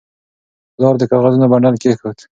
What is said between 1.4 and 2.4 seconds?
بنډل کېښود.